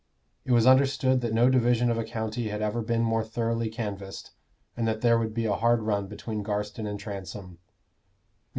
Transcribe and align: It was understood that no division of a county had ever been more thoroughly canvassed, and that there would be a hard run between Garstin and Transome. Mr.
It 0.45 0.51
was 0.51 0.65
understood 0.65 1.21
that 1.21 1.31
no 1.31 1.47
division 1.47 1.91
of 1.91 1.97
a 1.99 2.03
county 2.03 2.47
had 2.49 2.59
ever 2.59 2.81
been 2.81 3.03
more 3.03 3.23
thoroughly 3.23 3.69
canvassed, 3.69 4.31
and 4.75 4.87
that 4.87 5.01
there 5.01 5.19
would 5.19 5.35
be 5.35 5.45
a 5.45 5.53
hard 5.53 5.83
run 5.83 6.07
between 6.07 6.41
Garstin 6.41 6.87
and 6.87 6.99
Transome. 6.99 7.59
Mr. 7.63 7.71